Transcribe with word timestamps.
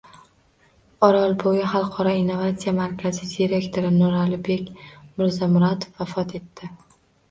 Orolbo‘yi 1.07 1.67
xalqaro 1.73 2.15
innovatsiya 2.21 2.75
markazi 2.79 3.31
direktori 3.37 3.95
Nurlibek 4.01 4.77
Mirzamuratov 5.23 5.99
vafot 6.05 6.41
etdi 6.45 6.77